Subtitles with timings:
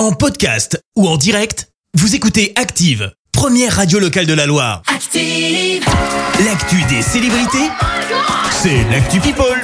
[0.00, 4.80] En podcast ou en direct, vous écoutez Active, première radio locale de la Loire.
[4.86, 5.84] Active.
[6.42, 7.68] L'actu des célébrités,
[8.50, 9.60] c'est l'actu People.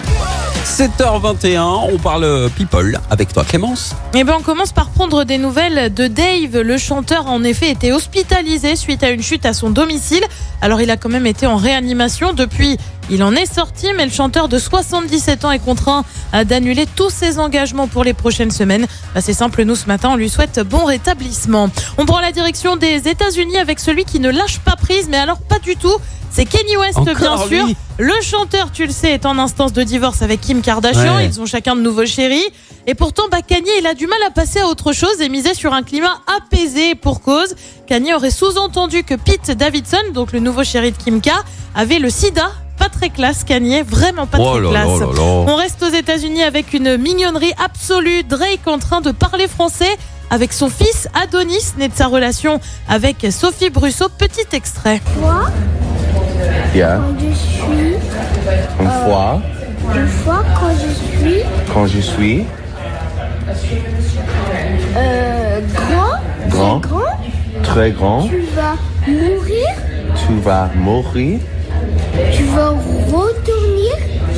[0.66, 3.94] 7h21, on parle people avec toi Clémence.
[4.14, 6.60] Eh ben, on commence par prendre des nouvelles de Dave.
[6.60, 10.24] Le chanteur a en effet été hospitalisé suite à une chute à son domicile.
[10.60, 12.34] Alors il a quand même été en réanimation.
[12.34, 12.76] Depuis,
[13.10, 16.04] il en est sorti, mais le chanteur de 77 ans est contraint
[16.44, 18.86] d'annuler tous ses engagements pour les prochaines semaines.
[19.14, 21.70] Bah, C'est simple, nous ce matin, on lui souhaite bon rétablissement.
[21.98, 25.38] On prend la direction des États-Unis avec celui qui ne lâche pas prise, mais alors
[25.38, 25.94] pas du tout.
[26.30, 27.14] C'est Kenny West, Encore
[27.48, 27.66] bien sûr.
[27.66, 27.76] lui.
[27.98, 31.16] Le chanteur, tu le sais, est en instance de divorce avec Kim Kardashian.
[31.16, 31.26] Ouais.
[31.26, 32.44] Ils ont chacun de nouveaux chéris.
[32.86, 35.54] Et pourtant, bah, Kanye, il a du mal à passer à autre chose et miser
[35.54, 37.54] sur un climat apaisé pour cause.
[37.86, 41.30] Kanye aurait sous-entendu que Pete Davidson, donc le nouveau chéri de Kim K,
[41.74, 42.50] avait le sida.
[42.86, 44.86] Pas très classe, Kanye, vraiment pas Oh très là classe.
[45.00, 45.22] là là là.
[45.22, 48.22] On reste aux États-Unis avec une mignonnerie absolue.
[48.22, 49.96] Drake en train de parler français
[50.30, 54.08] avec son fils Adonis, né de sa relation avec Sophie Brusso.
[54.08, 55.00] Petit extrait.
[56.76, 57.00] Yeah.
[57.00, 57.94] quand je suis,
[58.80, 59.40] Une fois,
[59.92, 62.44] deux fois quand je suis quand je suis
[64.96, 66.80] euh, grand, Grand.
[66.80, 67.20] très grand,
[67.64, 68.76] très grand, tu vas
[69.08, 69.66] mourir,
[70.26, 71.38] tu vas mourir.
[72.34, 73.90] Tu vas retourner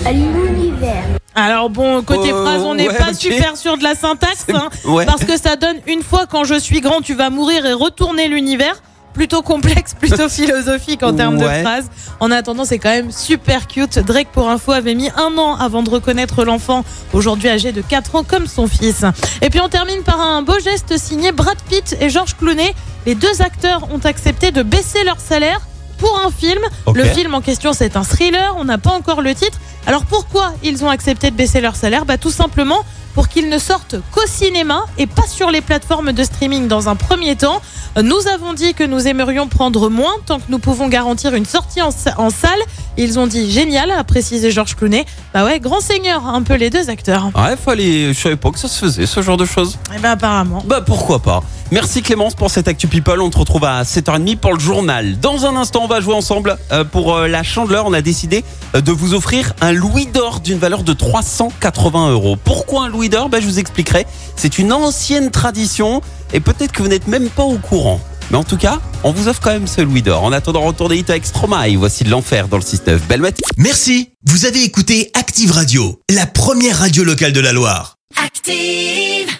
[0.06, 1.04] à l'univers.
[1.34, 4.68] Alors bon, côté Euh, phrase, on n'est ouais, pas super sûr de la syntaxe, hein,
[4.86, 5.06] ouais.
[5.06, 8.28] parce que ça donne une fois quand je suis grand, tu vas mourir et retourner
[8.28, 8.82] l'univers.
[9.14, 11.58] Plutôt complexe, plutôt philosophique en termes Ouais.
[11.58, 11.90] de phrases.
[12.20, 13.98] En attendant, c'est quand même super cute.
[13.98, 18.14] Drake, pour info, avait mis un an avant de reconnaître l'enfant, aujourd'hui âgé de 4
[18.16, 19.04] ans, comme son fils.
[19.42, 22.74] Et puis on termine par un beau geste signé Brad Pitt et George Clooney.
[23.06, 25.60] Les deux acteurs ont accepté de baisser leur salaire
[25.98, 26.60] pour un film.
[26.94, 28.54] Le film en question, c'est un thriller.
[28.56, 29.58] On n'a pas encore le titre.
[29.86, 32.04] Alors pourquoi ils ont accepté de baisser leur salaire?
[32.04, 32.82] Bah tout simplement
[33.14, 36.96] pour qu'ils ne sortent qu'au cinéma et pas sur les plateformes de streaming dans un
[36.96, 37.60] premier temps.
[38.00, 41.82] Nous avons dit que nous aimerions prendre moins tant que nous pouvons garantir une sortie
[41.82, 42.60] en, sa- en salle.
[42.96, 45.04] Ils ont dit génial, a précisé Georges Clooney.
[45.34, 47.30] Bah ouais, grand seigneur, un peu les deux acteurs.
[47.34, 49.78] Ouais, fallait, je savais pas que ça se faisait ce genre de choses.
[49.96, 50.62] Et bah apparemment.
[50.66, 51.42] Bah pourquoi pas.
[51.70, 53.20] Merci Clémence pour cette Actu People.
[53.20, 55.18] On te retrouve à 7h30 pour le journal.
[55.20, 57.84] Dans un instant, on va jouer ensemble euh, pour euh, la chandeleur.
[57.86, 58.42] On a décidé
[58.74, 62.36] euh, de vous offrir un louis d'or d'une valeur de 380 euros.
[62.42, 64.06] Pourquoi un louis d'or bah, Je vous expliquerai.
[64.36, 66.00] C'est une ancienne tradition
[66.32, 68.00] et peut-être que vous n'êtes même pas au courant.
[68.30, 70.22] Mais en tout cas, on vous offre quand même ce louis d'or.
[70.22, 71.76] En attendant, retour des hits avec Stromae.
[71.76, 72.98] Voici de l'enfer dans le 6-9.
[73.08, 73.46] Belle matinée.
[73.56, 77.96] Merci, vous avez écouté Active Radio, la première radio locale de la Loire.
[78.22, 79.37] Active.